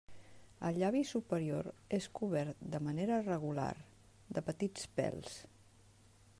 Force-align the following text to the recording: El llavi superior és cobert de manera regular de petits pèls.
El 0.69 0.77
llavi 0.83 1.01
superior 1.09 1.69
és 1.99 2.07
cobert 2.21 2.65
de 2.77 2.81
manera 2.87 3.21
regular 3.27 3.69
de 4.39 4.43
petits 4.51 4.93
pèls. 5.01 5.41